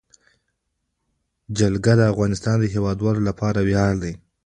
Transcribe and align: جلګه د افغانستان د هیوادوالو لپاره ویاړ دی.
جلګه 1.57 1.93
د 1.97 2.01
افغانستان 2.13 2.55
د 2.59 2.65
هیوادوالو 2.75 3.21
لپاره 3.29 3.59
ویاړ 3.67 3.93
دی. 4.03 4.13